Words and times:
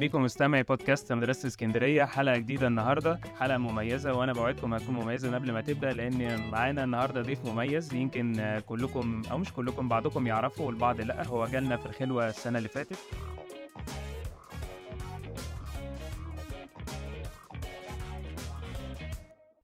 بيكم 0.00 0.22
مستمعي 0.22 0.62
بودكاست 0.62 1.12
مدرسة 1.12 1.46
اسكندرية. 1.46 2.04
حلقة 2.04 2.36
جديدة 2.36 2.66
النهاردة. 2.66 3.20
حلقة 3.38 3.58
مميزة 3.58 4.14
وأنا 4.14 4.32
بوعدكم 4.32 4.74
هتكون 4.74 4.94
مميزة 4.94 5.34
قبل 5.34 5.52
ما 5.52 5.60
تبدأ 5.60 5.92
لأن 5.92 6.50
معانا 6.50 6.84
النهاردة 6.84 7.22
ضيف 7.22 7.46
مميز 7.46 7.94
يمكن 7.94 8.60
كلكم 8.66 9.22
أو 9.30 9.38
مش 9.38 9.52
كلكم 9.52 9.88
بعضكم 9.88 10.26
يعرفوا 10.26 10.66
والبعض 10.66 11.00
لأ. 11.00 11.26
هو 11.26 11.46
جالنا 11.46 11.76
في 11.76 11.86
الخلوة 11.86 12.28
السنة 12.28 12.58
اللي 12.58 12.68
فاتت. 12.68 12.98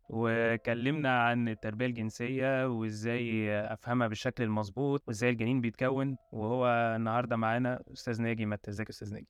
وكلمنا 0.08 1.22
عن 1.22 1.48
التربية 1.48 1.86
الجنسية 1.86 2.68
وإزاي 2.68 3.50
أفهمها 3.60 4.08
بالشكل 4.08 4.44
المظبوط 4.44 5.02
وإزاي 5.08 5.30
الجنين 5.30 5.60
بيتكون. 5.60 6.16
وهو 6.32 6.66
النهارده 6.96 7.36
معانا 7.36 7.82
أستاذ 7.92 8.22
ناجي 8.22 8.42
يا 8.42 8.58
أستاذ 8.90 9.14
ناجي؟ 9.14 9.26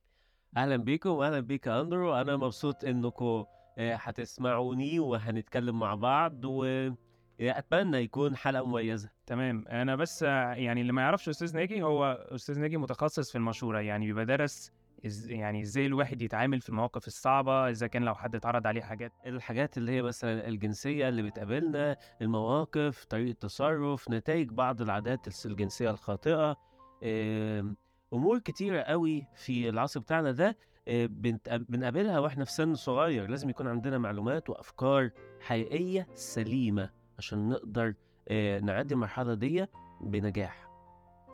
أهلا 0.56 0.76
بيكم 0.76 1.10
واهلا 1.10 1.40
بيك 1.40 1.68
أندرو. 1.68 2.14
أنا 2.14 2.36
مبسوط 2.36 2.84
انكم 2.84 3.44
هتسمعوني 3.78 4.98
وهنتكلم 5.00 5.78
مع 5.78 5.94
بعض 5.94 6.44
واتمنى 6.44 7.96
يكون 7.98 8.36
حلقة 8.36 8.64
مميزة. 8.66 9.10
تمام. 9.26 9.64
أنا 9.68 9.96
بس 9.96 10.22
آه، 10.22 10.52
يعني 10.54 10.80
اللي 10.80 10.92
ما 10.92 11.02
يعرفش 11.02 11.28
أستاذ 11.28 11.56
ناجي 11.56 11.82
هو 11.82 12.26
أستاذ 12.34 12.60
ناجي 12.60 12.76
متخصص 12.76 13.30
في 13.30 13.38
المشورة. 13.38 13.80
يعني 13.80 14.06
بيبقى 14.06 14.26
درس 14.26 14.72
إز 15.06 15.30
يعني 15.30 15.62
إزاي 15.62 15.86
الواحد 15.86 16.22
يتعامل 16.22 16.60
في 16.60 16.68
المواقف 16.68 17.06
الصعبة 17.06 17.68
إذا 17.70 17.86
كان 17.86 18.02
لو 18.04 18.14
حد 18.14 18.34
اتعرض 18.34 18.66
عليه 18.66 18.82
حاجات. 18.82 19.12
الحاجات 19.26 19.78
اللي 19.78 19.92
هي 19.92 20.02
مثلا 20.02 20.48
الجنسية 20.48 21.08
اللي 21.08 21.22
بتقابلنا 21.22 21.96
المواقف 22.22 23.04
طريقة 23.04 23.36
تصرف 23.40 24.10
نتائج 24.10 24.48
بعض 24.50 24.82
العادات 24.82 25.46
الجنسية 25.46 25.90
الخاطئة 25.90 26.56
آم، 27.04 27.76
أمور 28.12 28.38
كتيرة 28.38 28.80
قوي 28.80 29.26
في 29.34 29.68
العصر 29.68 30.00
بتاعنا 30.00 30.32
ده 30.32 30.56
آه، 30.88 31.06
بنقابلها 31.46 32.18
وإحنا 32.18 32.44
في 32.44 32.52
سن 32.52 32.74
صغير. 32.74 33.30
لازم 33.30 33.50
يكون 33.50 33.66
عندنا 33.66 33.98
معلومات 33.98 34.50
وأفكار 34.50 35.10
حقيقية 35.40 36.06
سليمة 36.14 36.90
عشان 37.18 37.48
نقدر 37.48 37.94
آه، 38.28 38.60
نعدي 38.60 38.94
المرحلة 38.94 39.34
دي 39.34 39.66
بنجاح. 40.00 40.68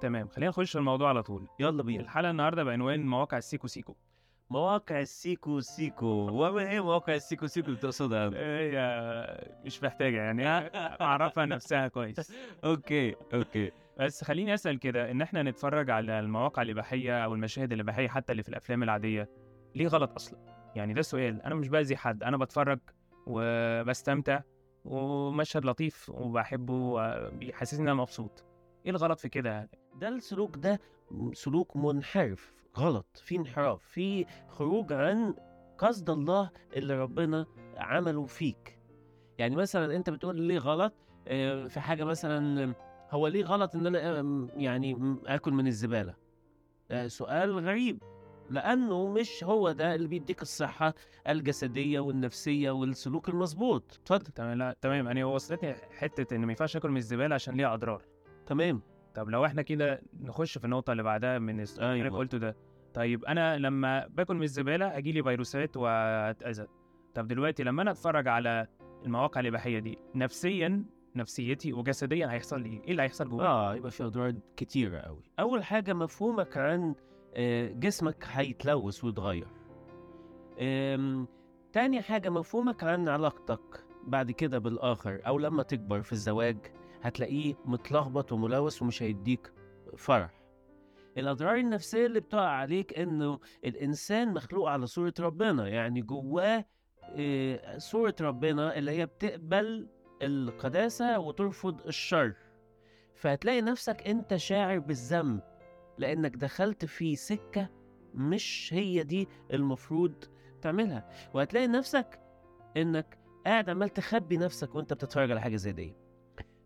تمام 0.00 0.28
خلينا 0.28 0.48
نخش 0.50 0.72
في 0.72 0.78
الموضوع 0.78 1.08
على 1.08 1.22
طول. 1.22 1.48
يلا 1.60 1.82
بينا. 1.82 2.02
الحلقة 2.02 2.30
النهارده 2.30 2.64
بعنوان 2.64 3.06
مواقع 3.06 3.38
السيكو 3.38 3.66
سيكو. 3.66 3.96
مواقع 4.52 5.00
السيكو 5.00 5.60
سيكو. 5.60 6.06
وما 6.40 6.70
هي 6.70 6.80
مواقع 6.80 7.14
السيكو 7.14 7.46
سيكو 7.46 7.68
اللي 7.68 7.78
تقصدها 7.78 8.26
أنت؟ 8.26 8.36
هي 8.36 9.50
مش 9.64 9.82
محتاجة 9.82 10.16
يعني 10.16 10.48
أعرفها 11.00 11.46
نفسها 11.46 11.88
كويس. 11.88 12.32
okay 12.64 13.14
okay. 13.34 13.70
بس 13.98 14.24
خليني 14.24 14.54
أسأل 14.54 14.78
كده 14.78 15.10
إن 15.10 15.22
إحنا 15.22 15.42
نتفرج 15.42 15.90
على 15.90 16.20
المواقع 16.20 16.62
الإباحية 16.62 17.24
أو 17.24 17.34
المشاهد 17.34 17.72
الإباحية 17.72 18.08
حتى 18.08 18.32
اللي 18.32 18.42
في 18.42 18.48
الأفلام 18.48 18.82
العادية 18.82 19.28
ليه 19.74 19.86
غلط 19.86 20.12
أصلا؟ 20.14 20.38
يعني 20.76 20.94
ده 20.94 21.02
سؤال 21.02 21.42
أنا 21.42 21.54
مش 21.54 21.68
بأذي 21.68 21.96
حد 21.96 22.22
أنا 22.22 22.36
بتفرج 22.36 22.78
وبستمتع 23.26 24.40
ومشهد 24.84 25.64
لطيف 25.64 26.10
وبحبه 26.10 26.74
وبيحسسني 26.74 27.82
إن 27.82 27.88
أنا 27.88 28.00
مبسوط. 28.00 28.44
إيه 28.86 28.90
الغلط 28.90 29.20
في 29.20 29.28
كده؟ 29.28 29.50
يعني 29.50 29.70
ده 30.00 30.08
السلوك 30.08 30.56
ده 30.56 30.80
سلوك 31.32 31.76
منحرف. 31.76 32.52
غلط 32.78 33.06
في 33.24 33.36
انحراف 33.36 33.82
في 33.84 34.26
خروج 34.48 34.92
عن 34.92 35.34
قصد 35.78 36.10
الله 36.10 36.50
اللي 36.76 36.94
ربنا 36.98 37.46
عمله 37.76 38.26
فيك. 38.26 38.78
يعني 39.38 39.56
مثلا 39.56 39.96
أنت 39.96 40.10
بتقول 40.10 40.40
ليه 40.40 40.58
غلط 40.58 40.92
آه، 41.28 41.66
في 41.66 41.80
حاجة 41.80 42.04
مثلا 42.04 42.74
هو 43.10 43.26
ليه 43.28 43.44
غلط 43.44 43.74
إن 43.74 43.86
أنا 43.86 44.20
آم، 44.20 44.48
يعني 44.56 45.16
آكل 45.26 45.52
من 45.52 45.66
الزبالة؟ 45.66 46.14
ده 46.90 47.08
سؤال 47.08 47.58
غريب 47.58 48.02
لأنه 48.50 49.08
مش 49.12 49.44
هو 49.44 49.72
ده 49.72 49.94
اللي 49.94 50.08
بيديك 50.08 50.42
الصحة 50.42 50.94
الجسدية 51.28 52.00
والنفسية 52.00 52.70
والسلوك 52.70 53.28
المظبوط. 53.28 53.98
اتفضل. 54.02 54.32
تمام 54.32 54.58
لا 54.58 54.76
تمام. 54.80 55.08
أنا 55.08 55.24
وصلتني 55.24 55.74
حتة 55.74 56.36
إن 56.36 56.40
ما 56.40 56.52
ينفعش 56.52 56.76
آكل 56.76 56.90
من 56.90 56.96
الزبالة 56.96 57.34
عشان 57.34 57.54
ليها 57.56 57.74
أضرار. 57.74 58.02
تمام. 58.46 58.82
طب 59.14 59.28
لو 59.28 59.46
إحنا 59.46 59.62
كده 59.62 60.02
نخش 60.20 60.58
في 60.58 60.64
النقطة 60.64 60.90
اللي 60.92 61.02
بعدها 61.02 61.38
من 61.38 61.60
السؤال 61.60 61.86
اللي 61.92 62.04
أيوة. 62.04 62.18
قلته 62.18 62.38
ده 62.38 62.56
طيب 62.94 63.24
أنا 63.24 63.58
لما 63.58 64.06
باكل 64.06 64.34
من 64.34 64.42
الزبالة 64.42 64.88
هيجي 64.88 65.12
لي 65.12 65.22
فيروسات 65.22 65.76
وأتأذى. 65.76 66.66
طب 67.14 67.28
دلوقتي 67.28 67.62
لما 67.62 67.82
أنا 67.82 67.90
أتفرج 67.90 68.28
على 68.28 68.66
المواقع 69.04 69.40
الإباحية 69.40 69.78
دي 69.78 69.98
نفسيا 70.14 70.84
نفسيتي 71.16 71.72
وجسديا 71.72 72.32
هيحصل 72.32 72.60
لي 72.62 72.68
إيه؟ 72.68 72.82
إيه 72.84 72.90
اللي 72.90 73.02
هيحصل 73.02 73.28
جوايا 73.28 73.48
آه 73.48 73.74
يبقى 73.74 73.90
في 73.90 74.04
أضرار 74.04 74.34
كتيرة 74.56 74.98
قوي 74.98 75.22
أول 75.40 75.64
حاجة 75.64 75.92
مفهومك 75.92 76.56
عن 76.56 76.94
آه، 77.34 77.68
جسمك 77.68 78.24
هيتلوث 78.30 79.04
ويتغير. 79.04 79.46
تاني 81.72 82.02
حاجة 82.02 82.30
مفهومك 82.30 82.84
عن 82.84 83.08
علاقتك 83.08 83.84
بعد 84.06 84.30
كده 84.30 84.58
بالآخر 84.58 85.20
أو 85.26 85.38
لما 85.38 85.62
تكبر 85.62 86.02
في 86.02 86.12
الزواج. 86.12 86.56
هتلاقيه 87.02 87.54
متلخبط 87.64 88.32
وملوث 88.32 88.82
ومش 88.82 89.02
هيديك 89.02 89.52
فرح. 89.96 90.42
الأضرار 91.18 91.56
النفسية 91.56 92.06
اللي 92.06 92.20
بتقع 92.20 92.48
عليك 92.48 92.98
إنه 92.98 93.38
الإنسان 93.64 94.34
مخلوق 94.34 94.68
على 94.68 94.86
صورة 94.86 95.14
ربنا 95.20 95.68
يعني 95.68 96.02
جواه 96.02 96.64
آه، 97.04 97.78
صورة 97.78 98.14
ربنا 98.20 98.78
اللي 98.78 98.90
هي 98.90 99.06
بتقبل 99.06 99.88
القداسة 100.22 101.18
وترفض 101.18 101.86
الشر. 101.86 102.34
فهتلاقي 103.14 103.60
نفسك 103.60 104.02
أنت 104.08 104.36
شاعر 104.36 104.78
بالذنب 104.78 105.40
لأنك 105.98 106.36
دخلت 106.36 106.84
في 106.84 107.16
سكة 107.16 107.68
مش 108.14 108.70
هي 108.74 109.02
دي 109.02 109.28
المفروض 109.52 110.14
تعملها. 110.62 111.10
وهتلاقي 111.34 111.66
نفسك 111.66 112.20
إنك 112.76 113.18
قاعد 113.46 113.70
عمال 113.70 113.88
تخبي 113.88 114.36
نفسك 114.36 114.74
وأنت 114.74 114.92
بتتفرج 114.92 115.30
على 115.30 115.40
حاجة 115.40 115.56
زي 115.56 115.72
دي. 115.72 116.01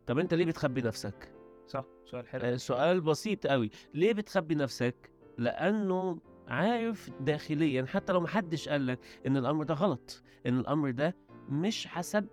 طب 0.06 0.18
انت 0.18 0.34
ليه 0.34 0.44
بتخبي 0.44 0.82
نفسك؟ 0.82 1.32
صح 1.66 1.84
سؤال 2.04 2.28
حلو. 2.28 2.42
آه، 2.44 2.56
سؤال 2.56 3.00
بسيط 3.00 3.46
قوي. 3.46 3.70
ليه 3.94 4.12
بتخبي 4.12 4.54
نفسك؟ 4.54 5.10
لأنه 5.38 6.18
عارف 6.48 7.10
داخليا 7.20 7.86
حتى 7.86 8.12
لو 8.12 8.20
محدش 8.20 8.68
قالك 8.68 8.98
إن 9.26 9.36
الأمر 9.36 9.64
ده 9.64 9.74
غلط 9.74 10.22
إن 10.46 10.58
الأمر 10.58 10.90
ده 10.90 11.16
مش 11.48 11.86
حسب 11.86 12.26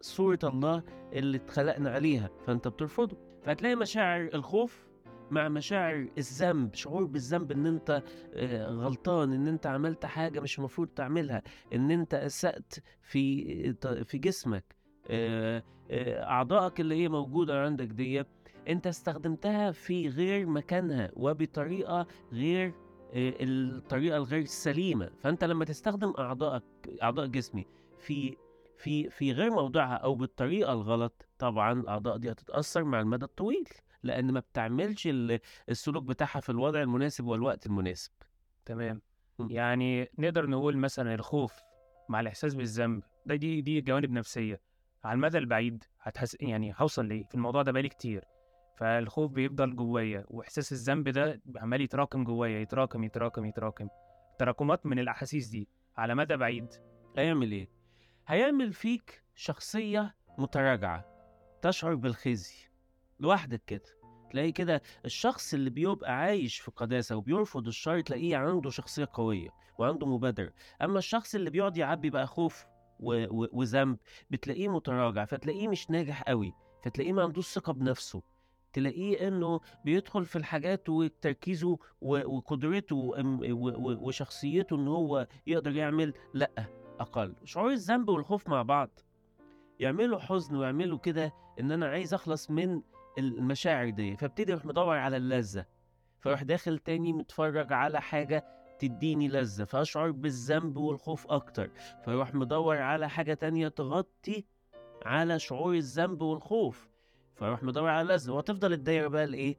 صورة 0.00 0.38
الله 0.44 0.82
اللي 1.12 1.36
اتخلقنا 1.36 1.90
عليها 1.90 2.30
فأنت 2.46 2.68
بترفضه. 2.68 3.16
فهتلاقي 3.42 3.74
مشاعر 3.76 4.30
الخوف 4.34 4.86
مع 5.30 5.48
مشاعر 5.48 6.08
الذنب 6.18 6.74
شعور 6.74 7.04
بالذنب 7.04 7.52
إن 7.52 7.66
أنت 7.66 8.02
آه، 8.34 8.66
غلطان 8.68 9.32
إن 9.32 9.48
أنت 9.48 9.66
عملت 9.66 10.06
حاجة 10.06 10.40
مش 10.40 10.58
المفروض 10.58 10.88
تعملها 10.88 11.42
إن 11.74 11.90
أنت 11.90 12.14
أسأت 12.14 12.74
في 13.02 14.04
في 14.04 14.18
جسمك. 14.18 14.64
آه، 14.64 14.74
آه، 14.74 14.81
أعضائك 15.10 16.80
اللي 16.80 16.94
هي 17.02 17.08
موجودة 17.08 17.62
عندك 17.64 17.86
دي 17.86 18.24
أنت 18.68 18.86
استخدمتها 18.86 19.70
في 19.70 20.08
غير 20.08 20.46
مكانها 20.46 21.10
وبطريقة 21.16 22.06
غير 22.32 22.68
آه، 23.14 23.34
الطريقة 23.40 24.16
الغير 24.16 24.44
سليمة. 24.44 25.10
فأنت 25.18 25.44
لما 25.44 25.64
تستخدم 25.64 26.12
أعضائك 26.18 26.62
أعضاء 27.02 27.26
جسمي 27.26 27.66
في 27.98 28.36
في 28.76 29.10
في 29.10 29.32
غير 29.32 29.50
موضعها 29.50 29.94
أو 29.94 30.14
بالطريقة 30.14 30.72
الغلط 30.72 31.26
طبعا 31.38 31.72
الأعضاء 31.72 32.16
دي 32.16 32.32
هتتأثر 32.32 32.84
مع 32.84 33.00
المدى 33.00 33.24
الطويل 33.24 33.68
لأن 34.02 34.30
ما 34.32 34.40
بتعملش 34.40 35.06
ال- 35.06 35.40
السلوك 35.68 36.04
بتاعها 36.04 36.40
في 36.40 36.50
الوضع 36.50 36.82
المناسب 36.82 37.26
والوقت 37.26 37.66
المناسب. 37.66 38.12
تمام. 38.64 39.02
يعني 39.40 40.08
نقدر 40.18 40.46
نقول 40.50 40.76
مثلا 40.76 41.14
الخوف 41.14 41.52
مع 42.08 42.20
الإحساس 42.20 42.54
بالذنب 42.54 43.02
ده 43.26 43.34
دي 43.34 43.60
دي 43.60 43.80
جوانب 43.80 44.10
نفسية. 44.10 44.60
على 45.04 45.14
المدى 45.14 45.38
البعيد 45.38 45.84
هتحس 46.00 46.36
يعني 46.40 46.74
هوصل 46.78 47.06
ليه 47.06 47.24
في 47.24 47.34
الموضوع 47.34 47.62
ده 47.62 47.72
بقالي 47.72 47.88
كتير. 47.88 48.24
فالخوف 48.76 49.30
بيفضل 49.32 49.76
جوايا 49.76 50.24
وإحساس 50.28 50.72
الذنب 50.72 51.08
ده 51.08 51.40
عمال 51.56 51.80
يتراكم 51.80 52.24
جوايا 52.24 52.60
يتراكم 52.60 53.04
يتراكم 53.04 53.44
يتراكم. 53.44 53.88
تراكمات 54.38 54.86
من 54.86 54.98
الأحاسيس 54.98 55.48
دي 55.48 55.68
على 55.96 56.14
مدى 56.14 56.36
بعيد. 56.36 56.68
هيعمل 57.18 57.52
إيه؟ 57.52 57.68
هيعمل 58.26 58.72
فيك 58.72 59.22
شخصية 59.34 60.14
متراجعة 60.38 61.04
تشعر 61.62 61.94
بالخزي. 61.94 62.54
لوحدك 63.20 63.62
كده. 63.66 63.82
تلاقي 64.30 64.52
كده 64.52 64.82
الشخص 65.04 65.54
اللي 65.54 65.70
بيبقى 65.70 66.12
عايش 66.18 66.58
في 66.60 66.70
قداسة 66.70 67.16
وبيرفض 67.16 67.66
الشر 67.66 68.00
تلاقيه 68.00 68.36
عنده 68.36 68.70
شخصية 68.70 69.08
قوية 69.12 69.48
وعنده 69.78 70.06
مبادرة. 70.06 70.52
أما 70.82 70.98
الشخص 70.98 71.34
اللي 71.34 71.50
بيقعد 71.50 71.76
يعبي 71.76 72.10
بقى 72.10 72.26
خوف 72.26 72.64
وذنب 73.52 73.98
بتلاقيه 74.30 74.68
متراجع 74.68 75.24
فتلاقيه 75.24 75.68
مش 75.68 75.90
ناجح 75.90 76.22
قوي 76.22 76.52
فتلاقيه 76.82 77.12
ما 77.12 77.22
عندوش 77.22 77.46
ثقة 77.46 77.72
بنفسه. 77.72 78.22
تلاقيه 78.72 79.28
إنه 79.28 79.60
بيدخل 79.84 80.24
في 80.24 80.36
الحاجات 80.36 80.88
وتركيزه 80.88 81.78
وقدرته 82.00 83.12
وشخصيته 84.00 84.76
إن 84.76 84.88
هو 84.88 85.26
يقدر 85.46 85.76
يعمل 85.76 86.14
لأ 86.34 86.50
أقل. 87.00 87.34
شعور 87.44 87.70
الذنب 87.70 88.08
والخوف 88.08 88.48
مع 88.48 88.62
بعض. 88.62 88.90
يعملوا 89.80 90.18
حزن 90.18 90.56
ويعملوا 90.56 90.98
كده 90.98 91.32
إن 91.60 91.72
أنا 91.72 91.86
عايز 91.86 92.14
أخلص 92.14 92.50
من 92.50 92.82
المشاعر 93.18 93.90
دي 93.90 94.16
فابتدي 94.16 94.52
أروح 94.52 94.64
مدور 94.64 94.96
على 94.96 95.16
اللذة 95.16 95.66
فأروح 96.20 96.42
داخل 96.42 96.78
تاني 96.78 97.12
متفرج 97.12 97.72
على 97.72 98.00
حاجة 98.00 98.44
تديني 98.88 99.28
لذة 99.28 99.64
فأشعر 99.64 100.10
بالذنب 100.10 100.76
والخوف 100.76 101.26
أكتر 101.30 101.70
فيروح 102.04 102.34
مدور 102.34 102.76
على 102.78 103.08
حاجة 103.08 103.34
تانية 103.34 103.68
تغطي 103.68 104.44
على 105.06 105.38
شعور 105.38 105.74
الذنب 105.74 106.22
والخوف 106.22 106.88
فيروح 107.34 107.62
مدور 107.62 107.88
على 107.88 108.14
لذة 108.14 108.32
وتفضل 108.32 108.72
الدايرة 108.72 109.08
بقى 109.08 109.24
الإيه 109.24 109.56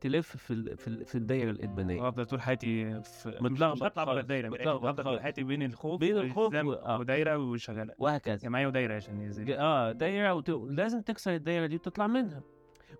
تلف 0.00 0.36
في 0.36 0.52
ال... 0.52 0.76
في, 0.76 0.88
ال... 0.88 1.04
في 1.04 1.14
الدايرة 1.14 1.50
الإدمانية 1.50 2.08
افضل 2.08 2.26
طول 2.26 2.40
حياتي 2.40 3.00
في 3.02 3.38
متلخبط 3.40 3.96
خالص، 3.98 4.18
الدايرة. 4.18 4.48
متلخبط 4.48 4.84
هفضل 4.86 5.04
طول. 5.04 5.20
حياتي 5.20 5.42
بين 5.42 5.62
الخوف 5.62 6.00
بين 6.00 6.18
الخوف 6.18 6.54
و- 6.54 6.72
آه. 6.72 6.98
ودايرة 6.98 7.36
وشغالة 7.38 7.94
وهكذا 7.98 8.36
جمعيه 8.36 8.66
ودايرة 8.66 8.94
عشان 8.94 9.20
يزيد 9.20 9.50
آه 9.50 9.92
دايرة 9.92 10.34
وت... 10.34 10.50
لازم 10.50 11.02
تكسر 11.02 11.34
الدايرة 11.34 11.66
دي 11.66 11.74
وتطلع 11.74 12.06
منها 12.06 12.42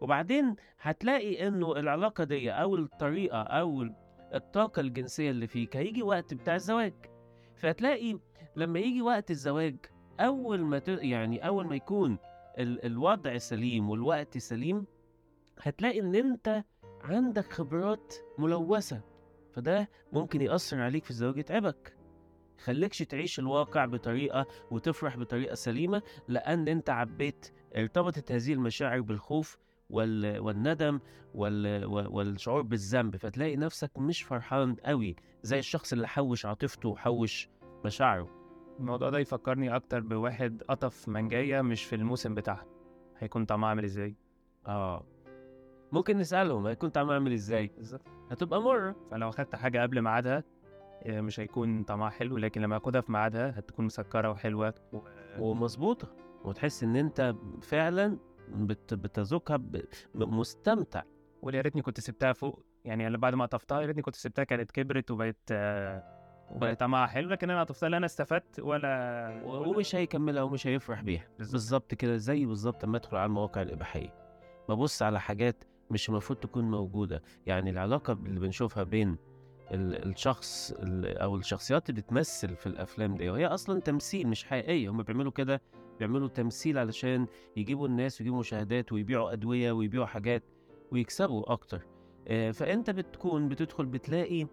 وبعدين 0.00 0.56
هتلاقي 0.80 1.48
إنه 1.48 1.72
العلاقة 1.76 2.24
دي 2.24 2.50
أو 2.50 2.76
الطريقة 2.76 3.42
أو 3.42 3.82
ال- 4.34 4.42
الطاقة 4.42 4.80
الجنسية 4.80 5.30
اللي 5.30 5.46
فيك 5.46 5.76
هيجي 5.76 6.02
وقت 6.02 6.34
بتاع 6.34 6.54
الزواج 6.54 6.94
فهتلاقي 7.56 8.18
لما 8.56 8.78
يجي 8.78 9.02
وقت 9.02 9.30
الزواج 9.30 9.76
أول 10.20 10.60
ما 10.60 10.78
ت... 10.78 10.88
يعني 10.88 11.46
أول 11.46 11.66
ما 11.66 11.76
يكون 11.76 12.18
ال... 12.58 12.84
الوضع 12.84 13.38
سليم 13.38 13.90
والوقت 13.90 14.38
سليم 14.38 14.86
هتلاقي 15.60 16.00
إن 16.00 16.14
أنت 16.14 16.64
عندك 17.02 17.52
خبرات 17.52 18.14
ملوثة 18.38 19.00
فده 19.52 19.88
ممكن 20.12 20.40
يأثر 20.40 20.80
عليك 20.80 21.04
في 21.04 21.10
الزواج 21.10 21.36
يتعبك 21.38 21.96
خليكش 22.64 22.98
تعيش 22.98 23.38
الواقع 23.38 23.84
بطريقة 23.86 24.46
وتفرح 24.70 25.16
بطريقة 25.16 25.54
سليمة 25.54 26.02
لأن 26.28 26.68
أنت 26.68 26.90
عبيت 26.90 27.52
ارتبطت 27.76 28.32
هذه 28.32 28.52
المشاعر 28.52 29.00
بالخوف. 29.00 29.58
والندم 29.90 31.00
والشعور 31.34 32.62
بالذنب. 32.62 33.16
فتلاقي 33.16 33.56
نفسك 33.56 33.98
مش 33.98 34.22
فرحان 34.22 34.74
قوي 34.74 35.16
زي 35.42 35.58
الشخص 35.58 35.92
اللي 35.92 36.08
حوش 36.08 36.46
عاطفته 36.46 36.88
وحوش 36.88 37.48
مشاعره. 37.84 38.28
الموضوع 38.80 39.10
ده 39.10 39.18
يفكرني 39.18 39.76
أكتر 39.76 40.00
بواحد 40.00 40.62
قطف 40.68 41.08
منجاية 41.08 41.60
مش 41.62 41.84
في 41.84 41.94
الموسم 41.96 42.34
بتاعها. 42.34 42.66
هيكون 43.18 43.44
طعمها 43.44 43.68
عامل 43.68 43.84
إزاي؟ 43.84 44.16
آه. 44.66 45.04
ممكن 45.92 46.18
نسألهم 46.18 46.66
هيكون 46.66 46.90
طعمها 46.90 47.14
عامل 47.14 47.32
إزاي. 47.32 47.70
بالظبط. 47.76 48.02
هتبقى 48.30 48.62
مرة. 48.62 48.96
فلو 49.10 49.28
اخدت 49.28 49.56
حاجة 49.56 49.82
قبل 49.82 50.02
ميعادها 50.02 50.44
آه، 51.02 51.20
مش 51.20 51.40
هيكون 51.40 51.82
طعمها 51.82 52.10
حلو 52.10 52.36
لكن 52.38 52.60
لما 52.60 52.76
اخدها 52.76 53.00
في 53.00 53.12
ميعادها 53.12 53.58
هتكون 53.58 53.84
مسكرة 53.84 54.30
وحلوة 54.30 54.74
و... 54.92 54.98
ومظبوطة. 55.38 56.08
وتحس 56.44 56.82
إن 56.82 56.96
أنت 56.96 57.34
فعلا 57.62 58.18
بت... 58.48 58.94
بتذوقها 58.94 59.56
ب... 59.56 59.84
مستمتع. 60.14 61.02
ويا 61.42 61.60
ريتني 61.60 61.82
كنت 61.82 62.00
سبتها 62.00 62.32
فوق. 62.32 62.64
يعني 62.84 63.06
أنا 63.06 63.18
بعد 63.18 63.34
ما 63.34 63.44
قطفتها 63.46 63.80
يا 63.80 63.86
ريتني 63.86 64.02
كنت 64.02 64.14
سبتها 64.14 64.44
كانت 64.44 64.70
كبرت 64.70 65.10
وبقت 65.10 65.52
وبقت 66.50 66.80
طعمها 66.80 67.06
حلو 67.06 67.28
لكن 67.28 67.50
أنا 67.50 67.64
قطفتها 67.64 67.88
لا 67.88 67.96
أنا 67.96 68.06
استفدت 68.06 68.60
ولا 68.60 69.42
ومش 69.44 69.94
هيكملها 69.94 70.42
ومش 70.42 70.66
هيفرح 70.66 71.02
بيها. 71.02 71.28
بالظبط. 71.38 71.94
كده 71.94 72.16
زي 72.16 72.46
بالظبط 72.46 72.84
لما 72.84 72.96
ادخل 72.96 73.16
على 73.16 73.26
المواقع 73.26 73.62
الإباحية. 73.62 74.14
ببص 74.68 75.02
على 75.02 75.20
حاجات 75.20 75.64
مش 75.90 76.08
المفروض 76.08 76.38
تكون 76.38 76.70
موجودة. 76.70 77.22
يعني 77.46 77.70
العلاقة 77.70 78.12
اللي 78.12 78.40
بنشوفها 78.40 78.82
بين 78.82 79.16
الشخص 79.70 80.72
ال- 80.72 81.18
أو 81.18 81.36
الشخصيات 81.36 81.90
اللي 81.90 82.00
بتمثل 82.00 82.56
في 82.56 82.66
الأفلام 82.66 83.14
دي 83.16 83.30
وهي 83.30 83.46
أصلا 83.46 83.80
تمثيل 83.80 84.28
مش 84.28 84.44
حقيقية. 84.44 84.88
هم 84.90 85.02
بيعملوا 85.02 85.32
كده 85.32 85.62
بيعملوا 85.98 86.28
تمثيل 86.28 86.78
علشان 86.78 87.26
يجيبوا 87.56 87.88
الناس 87.88 88.20
ويجيبوا 88.20 88.38
مشاهدات 88.38 88.92
ويبيعوا 88.92 89.32
أدوية 89.32 89.72
ويبيعوا 89.72 90.06
حاجات 90.06 90.42
ويكسبوا 90.92 91.52
أكتر. 91.52 91.86
آه، 92.28 92.50
فأنت 92.50 92.90
بتكون 92.90 93.48
بتدخل 93.48 93.86
بتلاقي 93.86 94.46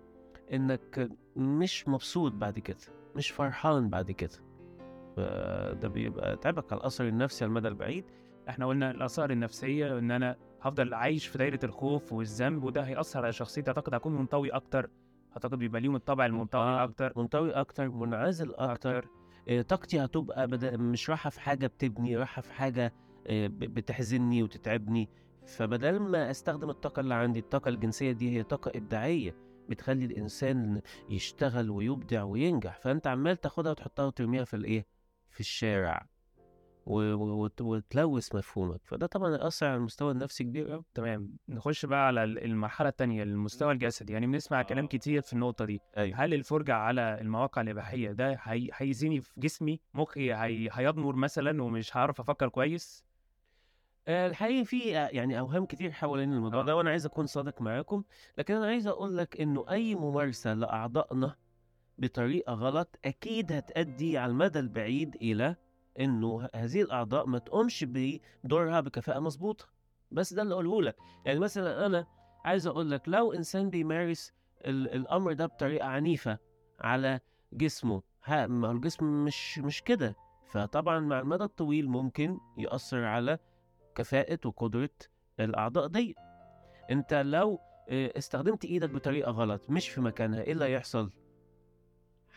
إنك 0.53 1.09
مش 1.35 1.87
مبسوط 1.87 2.31
بعد 2.31 2.59
كده 2.59 2.77
مش 3.15 3.29
فرحان 3.31 3.89
بعد 3.89 4.11
كده. 4.11 4.37
فده 5.17 5.87
بيبقى 5.87 6.37
تعبك 6.37 6.71
على 6.73 6.79
الأثر 6.81 7.07
النفسي 7.07 7.43
على 7.43 7.49
المدى 7.49 7.67
البعيد. 7.67 8.05
إحنا 8.49 8.65
قلنا 8.65 8.91
الآثار 8.91 9.31
النفسية 9.31 9.97
إن 9.97 10.11
أنا 10.11 10.35
هفضل 10.61 10.93
عايش 10.93 11.27
في 11.27 11.37
دايرة 11.37 11.59
الخوف 11.63 12.13
والذنب 12.13 12.63
وده 12.63 12.81
هيأثر 12.81 13.19
على 13.23 13.33
شخصيتي. 13.33 13.69
أعتقد 13.69 13.93
هكون 13.93 14.15
منطوي 14.15 14.49
أكتر. 14.49 14.89
أعتقد 15.33 15.57
بيبقى 15.60 15.81
ليهم 15.81 15.95
الطبع 15.95 16.25
المنطوي 16.25 16.62
آه. 16.62 16.83
أكتر. 16.83 17.13
منطوي 17.16 17.51
أكتر 17.51 17.89
منعزل 17.89 18.54
أكتر. 18.56 18.98
أكتر. 18.98 19.10
آه، 19.50 19.62
طاقتي 19.62 20.00
هتبقى 20.06 20.48
بدل 20.48 20.78
مش 20.78 21.10
رايحة 21.10 21.30
في 21.30 21.42
حاجة 21.42 21.68
بتبني 21.68 22.18
رايحة 22.18 22.42
في 22.42 22.54
حاجة 22.54 22.94
آه، 23.28 23.48
بتحزني 23.48 24.44
وتتعبني. 24.44 25.10
فبدل 25.48 26.00
ما 26.00 26.31
أستخدم 26.31 26.69
الطاقة 26.69 27.00
اللي 27.00 27.13
عندي 27.13 27.39
الطاقة 27.39 27.69
الجنسية 27.69 28.12
دي 28.12 28.38
هي 28.38 28.44
طاقة 28.44 28.72
إبداعية 28.75 29.36
بتخلي 29.69 30.06
الإنسان 30.06 30.81
يشتغل 31.10 31.69
ويبدع 31.69 32.24
وينجح. 32.24 32.80
فأنت 32.80 33.07
عمال 33.07 33.38
تاخدها 33.42 33.72
وتحطها 33.72 34.06
وترميها 34.06 34.44
في 34.44 34.56
الإيه؟ 34.56 34.86
في 35.30 35.39
الشارع. 35.39 36.07
وتلوث 36.86 38.36
مفهومك. 38.36 38.81
فده 38.83 39.06
طبعا 39.07 39.31
يأثر 39.38 39.66
على 39.66 39.75
المستوى 39.75 40.12
النفسي 40.12 40.44
كبير 40.44 40.72
قوي 40.72 40.83
تمام. 40.94 41.38
نخش 41.50 41.86
بقى 41.86 42.07
على 42.07 42.24
ال- 42.24 42.44
المرحلة 42.44 42.89
الثانية 42.89 43.24
المستوى 43.24 43.72
الجسدي. 43.74 44.13
يعني 44.13 44.28
بنسمع 44.28 44.60
آه. 44.60 44.63
كلام 44.63 44.88
كتير 44.88 45.22
في 45.22 45.33
النقطة 45.33 45.66
دي. 45.66 45.81
أيوه. 45.98 46.18
هل 46.18 46.33
الفرجة 46.33 46.74
على 46.74 47.18
المواقع 47.22 47.62
الإباحية 47.62 48.12
ده 48.12 48.38
هي... 48.44 48.69
هيزيني 48.74 49.22
في 49.22 49.31
جسمي؟ 49.38 49.80
مخي 49.94 50.33
هي... 50.33 50.69
هيضمر 50.72 51.16
مثلا 51.16 51.63
ومش 51.63 51.98
هعرف 51.98 52.19
أفكر 52.19 52.50
كويس؟ 52.50 53.06
آه، 54.07 54.28
الحقيقة 54.28 54.63
في 54.63 54.98
آه، 54.98 55.07
يعني 55.07 55.39
أوهام 55.39 55.66
كتير 55.66 55.92
حوالين 55.92 56.33
الموضوع 56.33 56.62
آه. 56.62 56.66
ده 56.66 56.75
وأنا 56.75 56.89
عايز 56.89 57.06
أكون 57.06 57.25
صادق 57.25 57.62
معاكم. 57.62 58.04
لكن 58.38 58.54
أنا 58.54 58.66
عايز 58.68 58.88
أقول 58.88 59.18
لك 59.18 59.42
إنه 59.42 59.66
أي 59.69 59.95
ممارسة 59.95 60.54
لأعضائنا 60.54 61.36
بطريقة 61.98 62.54
غلط 62.54 63.00
أكيد 63.06 63.51
هتأدي 63.51 64.18
على 64.18 64.31
المدى 64.31 64.60
البعيد 64.60 65.16
إلى 65.16 65.56
إنه 65.99 66.41
ه- 66.45 66.49
هذه 66.55 66.81
الأعضاء 66.81 67.25
ما 67.25 67.39
تقومش 67.39 67.85
بدورها 67.88 68.79
بكفاءة 68.79 69.19
مظبوطة. 69.19 69.65
بس 70.11 70.33
ده 70.33 70.41
اللي 70.41 70.53
أقوله 70.53 70.81
لك. 70.81 70.95
يعني 71.25 71.39
مثلا 71.39 71.85
أنا 71.85 72.07
عايز 72.45 72.67
أقول 72.67 72.91
لك 72.91 73.01
لو 73.09 73.33
إنسان 73.33 73.69
بيمارس 73.69 74.33
ال- 74.65 74.93
الأمر 74.93 75.33
ده 75.33 75.45
بطريقة 75.45 75.88
عنيفة 75.88 76.38
على 76.79 77.19
جسمه 77.53 78.01
ما 78.29 78.67
هو 78.67 78.71
الجسم 78.71 79.25
مش 79.25 79.59
مش 79.59 79.81
كده. 79.83 80.15
فطبعا 80.47 80.99
مع 80.99 81.19
المدى 81.19 81.43
الطويل 81.43 81.89
ممكن 81.89 82.37
يأثر 82.57 83.03
على 83.03 83.39
كفاءة 83.95 84.39
وقدرة 84.45 84.89
الأعضاء 85.39 85.87
دي. 85.87 86.15
أنت 86.91 87.13
لو 87.13 87.59
آه، 87.89 88.11
استخدمت 88.17 88.65
إيدك 88.65 88.89
بطريقة 88.89 89.31
غلط 89.31 89.69
مش 89.69 89.89
في 89.89 90.01
مكانها 90.01 90.41
إيه 90.41 90.51
اللي 90.51 90.65
هيحصل؟ 90.65 91.11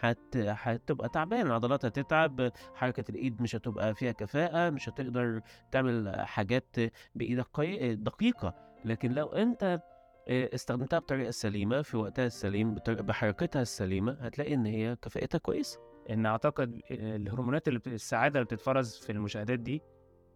هت... 0.05 0.37
هتبقى 0.37 1.09
تعبان 1.09 1.51
عضلاتها 1.51 1.89
تتعب 1.89 2.53
حركة 2.75 3.05
الإيد 3.11 3.43
مش 3.43 3.57
هتبقى 3.57 3.95
فيها 3.95 4.13
كفاءة 4.13 4.71
مش 4.71 4.89
هتقدر 4.89 5.41
تعمل 5.71 6.13
حاجات 6.21 6.77
بإيدك 7.15 7.47
قي... 7.55 7.95
دقيقة. 7.95 8.55
لكن 8.85 9.13
لو 9.13 9.27
أنت 9.27 9.81
استخدمتها 10.29 10.99
بطريقة 10.99 11.31
سليمة 11.31 11.83
في 11.83 11.97
وقتها 11.97 12.27
السليم 12.27 12.75
بحركتها 12.89 13.63
السليمة 13.63 14.13
هتلاقي 14.13 14.55
إن 14.55 14.67
هي 14.67 14.97
كفاءتها 15.03 15.39
كويسة. 15.39 15.81
إن 16.11 16.27
أعتقد 16.27 16.81
الهرمونات 16.91 17.69
اللي 17.69 17.79
بت... 17.79 17.89
السعادة 17.89 18.41
اللي 18.41 18.45
بتتفرز 18.45 18.97
في 18.97 19.13
المشاهدات 19.13 19.59
دي 19.59 19.83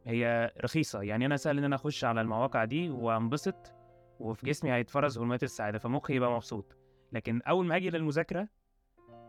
هي 0.07 0.53
رخيصة. 0.65 1.03
يعني 1.03 1.27
أنا 1.27 1.37
سهل 1.37 1.59
إن 1.59 1.65
أنا 1.65 1.77
أخش 1.77 2.05
على 2.05 2.21
المواقع 2.21 2.65
دي 2.65 2.91
وأنبسط 2.91 3.73
وفي 4.21 4.47
جسمي 4.47 4.73
هيتفرز 4.73 5.19
هرمونات 5.19 5.43
السعادة 5.43 5.79
فمخي 5.79 6.15
يبقى 6.15 6.33
مبسوط. 6.33 6.77
لكن 7.13 7.43
أول 7.43 7.67
ما 7.67 7.77
أجي 7.77 7.91
للمذاكرة 7.91 8.49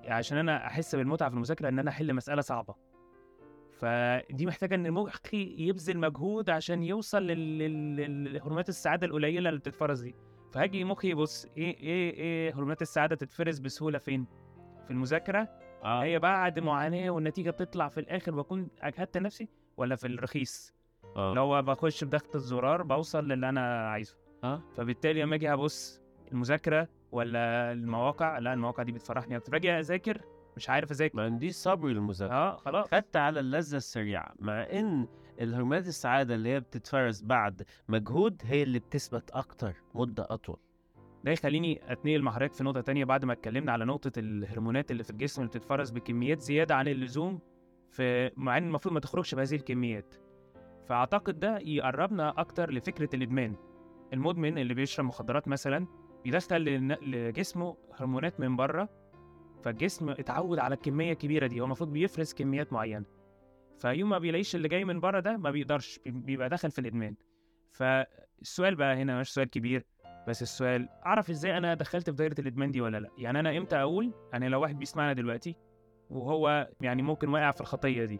عشان 0.09 0.37
أنا 0.37 0.67
أحس 0.67 0.95
بالمتعة 0.95 1.29
في 1.29 1.35
المذاكرة 1.35 1.69
إن 1.69 1.79
أنا 1.79 1.89
أحل 1.89 2.13
مسألة 2.13 2.41
صعبة 2.41 2.75
فدي 3.79 4.45
محتاجة 4.45 4.75
إن 4.75 4.91
مخي 4.91 5.55
يبذل 5.57 5.97
مجهود 5.97 6.49
عشان 6.49 6.83
يوصل 6.83 7.27
لهرمونات 8.33 8.69
السعادة 8.69 9.07
القليلة 9.07 9.49
اللي 9.49 9.59
بتتفرز 9.59 10.01
دي 10.01 10.15
فهاجي 10.51 10.83
مخي 10.83 11.09
يبص 11.09 11.45
إيه 11.45 11.77
إيه 11.77 12.13
إيه 12.13 12.53
هرمونات 12.53 12.81
السعادة 12.81 13.15
تتفرز 13.15 13.59
بسهولة 13.59 13.97
فين 13.97 14.25
في 14.85 14.91
المذاكرة 14.91 15.47
آه. 15.83 16.03
هي 16.03 16.19
بعد 16.19 16.59
معاناة 16.59 17.09
والنتيجة 17.09 17.49
بتطلع 17.49 17.87
في 17.87 17.99
الآخر 17.99 18.31
بكون 18.31 18.67
أجهدت 18.81 19.17
نفسي 19.17 19.47
ولا 19.77 19.95
في 19.95 20.07
الرخيص 20.07 20.73
آه. 21.15 21.33
لو 21.33 21.61
بخش 21.61 22.03
بضغط 22.03 22.35
الزرار 22.35 22.83
بوصل 22.83 23.27
للي 23.27 23.49
أنا 23.49 23.89
عايزه 23.89 24.17
آه. 24.43 24.61
فبالتالي 24.77 25.21
لما 25.21 25.35
أجي 25.35 25.53
أبص 25.53 26.01
المذاكرة 26.31 26.87
ولا 27.11 27.71
المواقع؟ 27.71 28.37
لا 28.37 28.53
المواقع 28.53 28.83
دي 28.83 28.91
بتفرحني 28.91 29.37
أكتر. 29.37 29.51
باجي 29.51 29.71
أذاكر 29.71 30.21
مش 30.57 30.69
عارف 30.69 30.91
أذاكر. 30.91 31.17
ما 31.17 31.23
عنديش 31.23 31.55
صبر 31.55 31.87
للمذاكرة. 31.87 32.35
آه 32.35 32.55
خلاص. 32.55 32.87
خدت 32.87 33.15
على 33.15 33.39
اللذة 33.39 33.75
السريعة 33.75 34.33
مع 34.39 34.63
إن 34.63 35.07
الهرمونات 35.41 35.87
السعادة 35.87 36.35
اللي 36.35 36.49
هي 36.49 36.59
بتتفرز 36.59 37.21
بعد 37.21 37.63
مجهود 37.89 38.41
هي 38.45 38.63
اللي 38.63 38.79
بتثبت 38.79 39.31
أكتر 39.31 39.73
مدة 39.95 40.27
أطول. 40.29 40.57
ده 41.23 41.31
يخليني 41.31 41.91
أتنقل 41.91 42.21
مع 42.21 42.31
حضرتك 42.31 42.53
في 42.53 42.63
نقطة 42.63 42.81
تانية 42.81 43.05
بعد 43.05 43.25
ما 43.25 43.33
اتكلمنا 43.33 43.71
على 43.71 43.85
نقطة 43.85 44.11
الهرمونات 44.17 44.91
اللي 44.91 45.03
في 45.03 45.09
الجسم 45.09 45.41
اللي 45.41 45.49
بتتفرز 45.49 45.89
بكميات 45.91 46.39
زيادة 46.41 46.75
عن 46.75 46.87
اللزوم 46.87 47.39
في 47.91 48.31
مع 48.37 48.57
إن 48.57 48.67
المفروض 48.67 48.93
ما 48.93 48.99
تخرجش 48.99 49.35
بهذه 49.35 49.55
الكميات. 49.55 50.15
فأعتقد 50.85 51.39
ده 51.39 51.57
يقربنا 51.59 52.33
أكتر 52.37 52.71
لفكرة 52.71 53.09
الإدمان. 53.13 53.55
المدمن 54.13 54.57
اللي 54.57 54.73
بيشرب 54.73 55.05
مخدرات 55.05 55.47
مثلا 55.47 55.87
بيدخل 56.23 56.57
لجسمه 57.01 57.77
هرمونات 57.95 58.39
من 58.39 58.55
بره 58.55 58.89
فالجسم 59.63 60.09
اتعود 60.09 60.59
على 60.59 60.75
الكمية 60.75 61.11
الكبيرة 61.11 61.47
دي 61.47 61.59
هو 61.61 61.65
المفروض 61.65 61.91
بيفرز 61.91 62.33
كميات 62.33 62.73
معينة. 62.73 63.05
فيوم 63.77 64.09
ما 64.09 64.17
بيلاقيش 64.17 64.55
اللي 64.55 64.67
جاي 64.67 64.85
من 64.85 64.99
بره 64.99 65.19
ده 65.19 65.37
ما 65.37 65.51
بيقدرش 65.51 65.99
بي- 66.05 66.11
بيبقى 66.11 66.49
داخل 66.49 66.71
في 66.71 66.79
الإدمان. 66.79 67.15
فالسؤال 67.71 68.75
بقى 68.75 68.95
هنا 68.95 69.19
مش 69.19 69.33
سؤال 69.33 69.49
كبير 69.49 69.85
بس 70.27 70.41
السؤال 70.41 70.89
أعرف 71.05 71.29
إزاي 71.29 71.57
أنا 71.57 71.73
دخلت 71.73 72.09
في 72.09 72.15
دايرة 72.15 72.35
الإدمان 72.39 72.71
دي 72.71 72.81
ولا 72.81 72.97
لأ؟ 72.99 73.09
يعني 73.17 73.39
أنا 73.39 73.57
إمتى 73.57 73.75
أقول 73.75 74.13
أنا 74.33 74.45
لو 74.45 74.61
واحد 74.61 74.79
بيسمعنا 74.79 75.13
دلوقتي 75.13 75.55
وهو 76.09 76.69
يعني 76.81 77.01
ممكن 77.01 77.29
واقع 77.29 77.51
في 77.51 77.61
الخطية 77.61 78.05
دي؟ 78.05 78.19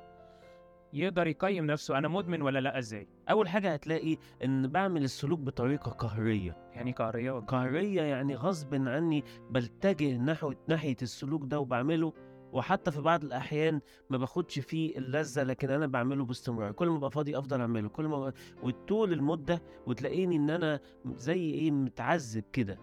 يقدر 0.94 1.28
يقيم 1.28 1.66
نفسه 1.66 1.98
أنا 1.98 2.08
مدمن 2.08 2.42
ولا 2.42 2.60
لأ 2.60 2.80
إزاي؟ 2.80 3.08
أول 3.30 3.50
حاجة 3.50 3.74
هتلاقي 3.74 4.18
إن 4.46 4.68
بعمل 4.68 5.04
السلوك 5.04 5.40
بطريقة 5.40 5.92
قهرية. 5.92 6.58
يعني 6.74 6.92
قهرية 6.92 7.32
قهرية 7.32 8.02
يعني 8.02 8.36
غصب 8.36 8.76
عني 8.76 9.24
بلتجه 9.50 10.18
نحو 10.18 10.54
ناحية 10.68 10.98
السلوك 11.02 11.42
ده 11.46 11.60
وبعمله 11.60 12.14
وحتى 12.54 12.92
في 12.92 13.02
بعض 13.02 13.24
الأحيان 13.24 13.82
ما 14.10 14.18
باخدش 14.18 14.60
فيه 14.60 14.98
اللذة 14.98 15.44
لكن 15.44 15.70
أنا 15.70 15.88
بعمله 15.88 16.26
باستمرار. 16.26 16.72
كل 16.72 16.88
ما 16.90 16.98
أبقى 16.98 17.12
فاضي 17.12 17.38
أفضل 17.38 17.62
أعمله. 17.62 17.90
كل 17.90 18.06
ما 18.08 18.34
وطول 18.64 19.14
المدة 19.14 19.62
وتلاقيني 19.88 20.36
إن 20.36 20.50
أنا 20.50 20.80
زي 21.06 21.52
إيه 21.54 21.72
متعذب 21.72 22.44
كده. 22.54 22.80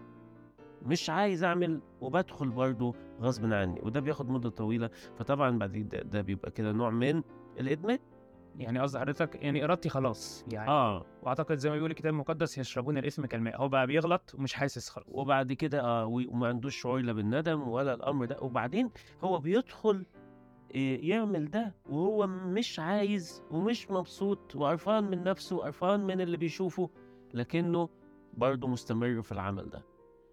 مش 0.85 1.09
عايز 1.09 1.43
أعمل 1.43 1.81
وبدخل 2.01 2.49
برضه 2.49 2.95
غصب 3.21 3.53
عني 3.53 3.79
وده 3.83 3.99
بياخد 3.99 4.29
مدة 4.29 4.49
طويلة. 4.49 4.89
فطبعا 5.15 5.57
بعد 5.57 5.71
ده, 5.71 6.01
ده 6.01 6.21
بيبقى 6.21 6.51
كده 6.51 6.71
نوع 6.71 6.89
من 6.89 7.21
الإدمان؟ 7.59 7.99
يعني 8.57 8.79
قصدي 8.79 8.99
حضرتك 8.99 9.35
يعني 9.43 9.63
إرادتي 9.63 9.89
خلاص 9.89 10.45
يعني 10.51 10.69
آه. 10.69 11.05
وأعتقد 11.23 11.57
زي 11.57 11.69
ما 11.69 11.75
بيقول 11.75 11.91
الكتاب 11.91 12.13
المقدس 12.13 12.57
يشربون 12.57 12.97
الإثم 12.97 13.25
كالماء 13.25 13.61
هو 13.61 13.67
بقى 13.69 13.87
بيغلط 13.87 14.35
ومش 14.35 14.53
حاسس 14.53 14.89
خلاص. 14.89 15.05
وبعد 15.09 15.53
كده 15.53 15.81
آه 15.81 16.05
وما 16.05 16.47
عندوش 16.47 16.81
شعور 16.81 16.99
لا 17.01 17.13
بالندم 17.13 17.67
ولا 17.67 17.93
الأمر 17.93 18.25
ده. 18.25 18.37
وبعدين 18.41 18.89
هو 19.23 19.39
بيدخل 19.39 20.05
إيه، 20.75 21.09
يعمل 21.09 21.49
ده 21.51 21.75
وهو 21.89 22.27
مش 22.27 22.79
عايز 22.79 23.43
ومش 23.51 23.91
مبسوط 23.91 24.55
وقرفان 24.55 25.03
من 25.03 25.23
نفسه 25.23 25.55
وقرفان 25.55 25.99
من 25.99 26.21
اللي 26.21 26.37
بيشوفه 26.37 26.89
لكنه 27.33 27.89
برضه 28.33 28.67
مستمر 28.67 29.21
في 29.21 29.31
العمل 29.31 29.69
ده. 29.69 29.83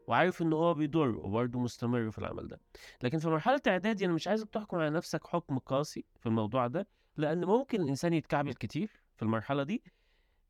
وعارف 0.07 0.43
إن 0.43 0.53
هو 0.53 0.75
بيضر 0.75 1.09
وبرضه 1.09 1.59
مستمر 1.59 2.11
في 2.11 2.19
العمل 2.19 2.49
ده. 2.49 2.61
لكن 3.03 3.19
في 3.19 3.29
مرحلة 3.29 3.61
إعدادي 3.67 4.05
أنا 4.05 4.13
مش 4.13 4.29
عايزك 4.29 4.49
تحكم 4.51 4.77
على 4.77 4.91
نفسك 4.91 5.27
حكم 5.27 5.59
قاسي 5.59 6.05
في 6.21 6.27
الموضوع 6.27 6.67
ده. 6.67 6.87
لأن 7.17 7.45
ممكن 7.45 7.83
الإنسان 7.83 8.13
يتكعبل 8.13 8.53
كتير 8.55 8.91
في 9.17 9.23
المرحلة 9.23 9.63
دي 9.63 9.83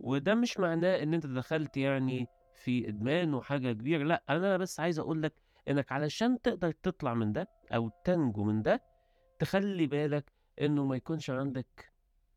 وده 0.00 0.34
مش 0.34 0.58
معناه 0.60 1.02
إن 1.02 1.14
أنت 1.14 1.26
دخلت 1.26 1.76
يعني 1.76 2.26
في 2.54 2.88
إدمان 2.88 3.34
وحاجة 3.34 3.72
كبيرة 3.72 4.04
لأ 4.04 4.22
أنا 4.30 4.56
بس 4.56 4.80
عايز 4.80 4.98
أقول 4.98 5.22
لك 5.22 5.34
إنك 5.68 5.92
علشان 5.92 6.42
تقدر 6.42 6.70
تطلع 6.70 7.14
من 7.14 7.32
ده 7.32 7.48
أو 7.74 7.90
تنجو 8.04 8.44
من 8.44 8.62
ده 8.62 8.82
تخلي 9.38 9.86
بالك 9.86 10.32
إنه 10.60 10.84
ما 10.84 10.96
يكونش 10.96 11.30
عندك 11.30 11.92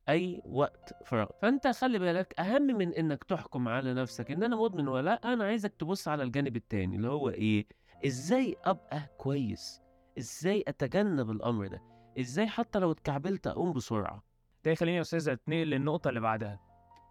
أي 0.10 0.42
وقت 0.46 0.94
فراغ. 1.06 1.28
فأنت 1.42 1.68
خلي 1.68 2.00
بالك 2.00 2.40
أهم 2.40 2.62
من 2.62 2.94
إنك 2.94 3.24
تحكم 3.24 3.68
على 3.68 3.94
نفسك 3.94 4.32
إن 4.32 4.44
أنا 4.44 4.56
مدمن 4.56 4.88
ولا 4.88 5.06
لأ 5.10 5.34
أنا 5.34 5.44
عايزك 5.44 5.74
تبص 5.76 6.08
على 6.08 6.24
الجانب 6.24 6.56
التاني 6.56 6.96
اللي 6.96 7.08
هو 7.08 7.30
إيه؟ 7.30 7.66
إزاي 8.06 8.56
أبقى 8.66 9.02
كويس؟ 9.18 9.82
إزاي 10.18 10.64
أتجنب 10.68 11.32
الأمر 11.32 11.68
ده؟ 11.68 11.82
إزاي 12.20 12.48
حتى 12.48 12.80
لو 12.80 12.92
اتكعبلت 12.92 13.48
أقوم 13.48 13.74
بسرعة؟ 13.74 14.24
ده 14.66 14.72
يخليني 14.72 14.98
يا 14.98 15.02
أستاذ 15.02 15.30
أتنقل 15.30 15.68
للنقطة 15.68 16.10
اللي 16.10 16.20
بعدها. 16.20 16.60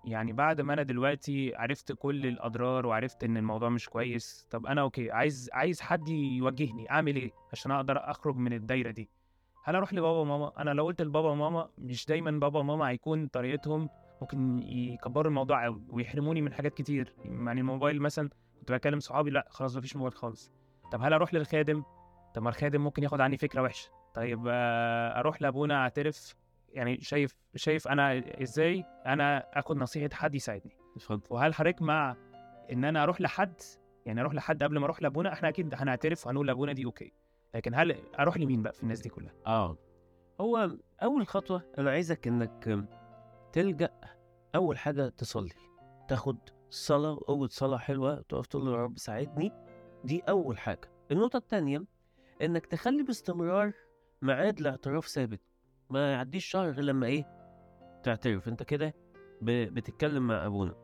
يعني 0.04 0.32
بعد 0.32 0.60
ما 0.60 0.72
أنا 0.72 0.82
دلوقتي 0.82 1.54
عرفت 1.56 1.92
كل 1.92 2.26
الأضرار 2.26 2.86
وعرفت 2.86 3.24
إن 3.24 3.36
الموضوع 3.36 3.68
مش 3.68 3.88
كويس 3.88 4.46
طب 4.50 4.66
أنا 4.66 4.80
أوكي 4.80 5.10
عايز 5.10 5.50
عايز 5.52 5.80
حد 5.80 6.08
يوجهني 6.08 6.90
أعمل 6.90 7.16
إيه 7.16 7.32
عشان 7.52 7.70
أقدر 7.72 8.10
أخرج 8.10 8.36
من 8.36 8.52
الدايرة 8.52 8.90
دي؟ 8.90 9.10
هل 9.64 9.76
أروح 9.76 9.92
لبابا 9.94 10.18
وماما؟ 10.18 10.52
أنا 10.58 10.70
لو 10.70 10.84
قلت 10.84 11.02
لبابا 11.02 11.30
وماما 11.30 11.68
مش 11.78 12.06
دايما 12.06 12.30
بابا 12.30 12.58
وماما 12.60 12.88
هيكون 12.88 13.26
طريقتهم 13.26 13.88
ممكن 14.20 14.58
يكبروا 14.62 15.28
الموضوع 15.30 15.64
قوي 15.64 15.82
ويحرموني 15.90 16.42
من 16.42 16.52
حاجات 16.52 16.74
كتير. 16.74 17.14
يعني 17.24 17.60
الموبايل 17.60 18.02
مثلا 18.02 18.30
كنت 18.60 18.72
بكلم 18.72 19.00
صحابي 19.00 19.30
لأ 19.30 19.46
خلاص 19.50 19.76
مفيش 19.76 19.96
موبايل 19.96 20.14
خالص. 20.14 20.52
طب 20.92 21.02
هل 21.02 21.12
أروح 21.12 21.34
للخادم؟ 21.34 21.82
طب 22.34 22.42
ما 22.42 22.48
الخادم 22.48 22.80
ممكن 22.80 23.02
ياخد 23.02 23.20
عني 23.20 23.36
فكرة 23.36 23.62
وحشة. 23.62 23.90
طيب 24.16 24.44
آه، 24.48 25.18
أروح 25.20 25.42
لأبونا 25.42 25.74
أعترف. 25.74 26.34
يعني 26.68 27.00
شايف 27.00 27.34
شايف 27.56 27.88
أنا 27.88 28.22
إزاي 28.42 28.84
أنا 29.06 29.38
آخد 29.58 29.76
نصيحة 29.76 30.08
حد 30.12 30.34
يساعدني. 30.34 30.76
اتفضل. 30.96 31.22
وهل 31.30 31.54
حضرتك 31.54 31.82
مع 31.82 32.16
إن 32.72 32.84
أنا 32.84 33.02
أروح 33.02 33.20
لحد؟ 33.20 33.60
يعني 34.06 34.20
أروح 34.20 34.34
لحد 34.34 34.62
قبل 34.62 34.78
ما 34.78 34.84
أروح 34.84 35.02
لأبونا؟ 35.02 35.32
إحنا 35.32 35.48
أكيد 35.48 35.74
هنعترف 35.74 36.26
وهنقول 36.26 36.46
لأبونا 36.46 36.72
دي 36.72 36.84
أوكي. 36.84 37.12
لكن 37.54 37.74
هل 37.74 37.96
أروح 38.18 38.36
لمين 38.36 38.62
بقى 38.62 38.72
في 38.72 38.82
الناس 38.82 39.00
دي 39.00 39.08
كلها؟ 39.08 39.32
آه. 39.46 39.76
هو 40.40 40.70
أول 41.02 41.26
خطوة 41.26 41.62
أنا 41.78 41.90
عايزك 41.90 42.26
إنك 42.28 42.84
تلجأ 43.52 43.90
أول 44.54 44.78
حاجة 44.78 45.08
تصلي. 45.08 45.54
تاخد 46.08 46.38
صلاة 46.70 47.18
قوه 47.26 47.48
صلاة 47.48 47.78
حلوة 47.78 48.20
تقف 48.28 48.46
تقول 48.46 48.64
له 48.66 48.72
يا 48.72 48.76
رب 48.76 48.98
ساعدني. 48.98 49.52
دي 50.04 50.20
أول 50.28 50.58
حاجة. 50.58 50.90
النقطة 51.10 51.36
الثانية 51.36 51.84
إنك 52.42 52.66
تخلي 52.66 53.02
باستمرار 53.02 53.72
ميعاد 54.22 54.60
لاعتراف 54.60 55.06
ثابت. 55.06 55.40
ما 55.90 56.12
يعديش 56.12 56.44
شهر 56.44 56.70
غير 56.70 56.84
لما 56.84 57.06
إيه 57.06 57.26
تعترف. 58.02 58.48
أنت 58.48 58.62
كده 58.62 58.94
بتتكلم 59.42 60.26
مع 60.26 60.46
أبونا. 60.46 60.74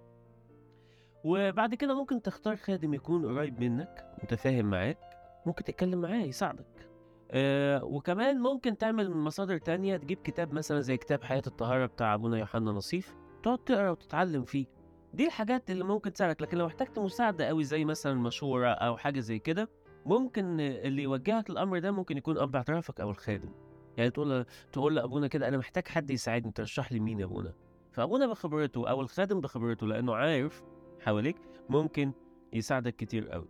وبعد 1.25 1.75
كده 1.75 1.95
ممكن 1.95 2.23
تختار 2.23 2.57
خادم 2.57 2.95
يكون 2.95 3.27
قريب 3.27 3.61
منك 3.61 4.17
متفاهم 4.23 4.65
معاك 4.65 4.99
ممكن 5.47 5.65
تتكلم 5.65 6.01
معاه 6.01 6.23
يساعدك. 6.23 6.89
آه 7.31 7.85
وكمان 7.85 8.41
ممكن 8.41 8.79
تعمل 8.79 9.11
مصادر 9.11 9.59
تانية. 9.59 9.97
تجيب 9.97 10.19
كتاب 10.19 10.55
مثلا 10.55 10.81
زي 10.81 10.97
كتاب 10.97 11.23
حياة 11.23 11.43
الطهارة 11.47 11.87
بتاع 11.87 12.15
أبونا 12.15 12.39
يوحنا 12.39 12.73
نصيف 12.73 13.15
تقعد 13.43 13.59
تقرأ 13.59 13.91
وتتعلم 13.91 14.45
فيه. 14.45 14.67
دي 15.15 15.27
الحاجات 15.27 15.71
اللي 15.71 15.85
ممكن 15.85 16.13
تساعدك. 16.13 16.43
لكن 16.43 16.59
لو 16.59 16.67
احتجت 16.67 16.99
مساعدة 16.99 17.45
قوي 17.45 17.65
زي 17.65 17.85
مثلا 17.85 18.15
مشورة 18.15 18.69
أو 18.69 18.97
حاجة 18.97 19.21
زي 19.21 19.39
كده 19.39 19.69
ممكن 20.07 20.61
اللي 20.61 21.03
يوجهك 21.03 21.51
الأمر 21.51 21.79
ده 21.79 21.91
ممكن 21.91 22.17
يكون 22.17 22.39
أب 22.39 22.57
اعترافك 22.57 23.01
أو 23.01 23.11
الخادم. 23.11 23.51
يعني 23.97 24.11
تقول 24.11 24.45
تقول 24.73 24.97
لأبونا 24.97 25.27
كده 25.27 25.49
أنا 25.49 25.57
محتاج 25.59 25.89
حد 25.89 26.11
يساعدني 26.11 26.53
ترشح 26.53 26.93
لي 26.93 27.01
مين 27.01 27.21
يا 27.21 27.25
أبونا؟ 27.25 27.55
فأبونا 27.93 28.27
بخبرته 28.27 28.91
أو 28.91 29.01
الخادم 29.01 29.41
بخبرته 29.41 29.87
لأنه 29.87 30.15
عارف 30.15 30.63
حواليك 31.01 31.37
ممكن 31.69 32.13
يساعدك 32.53 32.97
كتير 32.97 33.29
قوي 33.29 33.49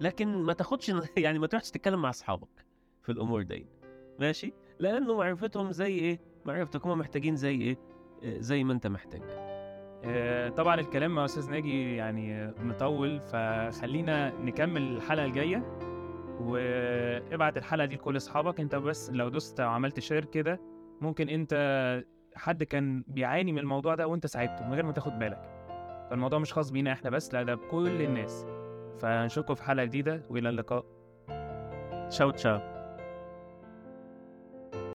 لكن 0.00 0.42
ما 0.42 0.52
تاخدش 0.52 0.92
يعني 1.16 1.38
ما 1.38 1.46
تروحش 1.46 1.70
تتكلم 1.70 2.02
مع 2.02 2.10
أصحابك 2.10 2.66
في 3.02 3.12
الأمور 3.12 3.42
دي. 3.42 3.66
ماشي؟ 4.18 4.52
لأنه 4.78 5.16
معرفتهم 5.16 5.72
زي 5.72 5.98
إيه؟ 5.98 6.20
معرفتك 6.44 6.86
هم 6.86 6.98
محتاجين 6.98 7.36
زي 7.36 7.60
إيه؟ 7.60 7.78
آه، 8.24 8.38
زي 8.40 8.64
ما 8.64 8.72
أنت 8.72 8.86
محتاج. 8.86 9.49
طبعا 10.56 10.80
الكلام 10.80 11.14
مع 11.14 11.24
أستاذ 11.24 11.50
ناجي 11.50 11.96
يعني 11.96 12.34
آه، 12.34 12.54
مطول 12.62 13.20
فخلينا 13.20 14.32
نكمل 14.40 14.82
الحلقة 14.82 15.24
الجاية. 15.24 15.76
وابعت 16.40 17.56
الحلقة 17.56 17.84
دي 17.86 17.94
لكل 17.94 18.16
أصحابك. 18.16 18.60
أنت 18.60 18.74
بس 18.74 19.10
لو 19.10 19.28
دوست 19.28 19.60
وعملت 19.60 20.00
شير 20.00 20.24
كده 20.24 20.60
ممكن 21.00 21.28
أنت 21.28 22.04
حد 22.34 22.62
كان 22.62 23.04
بيعاني 23.06 23.52
من 23.52 23.58
الموضوع 23.58 23.94
ده 23.94 24.06
وأنت 24.06 24.26
ساعدته 24.26 24.66
من 24.66 24.74
غير 24.74 24.84
ما 24.84 24.92
تاخد 24.92 25.18
بالك. 25.18 25.42
فالموضوع 26.10 26.38
مش 26.38 26.52
خاص 26.52 26.70
بينا 26.70 26.92
إحنا 26.92 27.10
بس 27.10 27.34
لا 27.34 27.42
ده 27.42 27.54
بكل 27.54 28.02
الناس. 28.02 28.46
فنشوفكم 29.00 29.54
في 29.54 29.62
حلقة 29.62 29.84
جديدة 29.84 30.22
وإلى 30.30 30.48
اللقاء. 30.48 30.84
تشاو 32.10 32.30
تشاو. 32.30 32.79